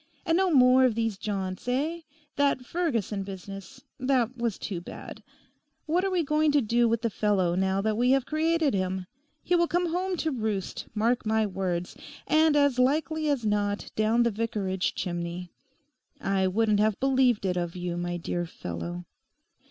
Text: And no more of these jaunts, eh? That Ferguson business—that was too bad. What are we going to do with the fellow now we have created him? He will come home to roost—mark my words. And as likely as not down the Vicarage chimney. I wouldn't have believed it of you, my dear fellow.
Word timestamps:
And 0.25 0.35
no 0.37 0.49
more 0.49 0.83
of 0.83 0.95
these 0.95 1.15
jaunts, 1.15 1.67
eh? 1.67 1.99
That 2.35 2.65
Ferguson 2.65 3.21
business—that 3.21 4.35
was 4.35 4.57
too 4.57 4.81
bad. 4.81 5.21
What 5.85 6.03
are 6.03 6.09
we 6.09 6.23
going 6.23 6.51
to 6.53 6.59
do 6.61 6.89
with 6.89 7.03
the 7.03 7.11
fellow 7.11 7.53
now 7.53 7.81
we 7.81 8.09
have 8.09 8.25
created 8.25 8.73
him? 8.73 9.05
He 9.43 9.55
will 9.55 9.67
come 9.67 9.91
home 9.91 10.17
to 10.17 10.31
roost—mark 10.31 11.23
my 11.27 11.45
words. 11.45 11.95
And 12.25 12.55
as 12.55 12.79
likely 12.79 13.29
as 13.29 13.45
not 13.45 13.91
down 13.95 14.23
the 14.23 14.31
Vicarage 14.31 14.95
chimney. 14.95 15.51
I 16.19 16.47
wouldn't 16.47 16.79
have 16.79 16.99
believed 16.99 17.45
it 17.45 17.55
of 17.55 17.75
you, 17.75 17.95
my 17.95 18.17
dear 18.17 18.47
fellow. 18.47 19.05